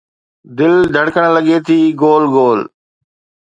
دل 0.57 0.73
ڌڙڪڻ 0.93 1.25
لڳي 1.35 1.57
ٿي 1.67 1.77
گول 2.01 2.23
گول 2.33 2.59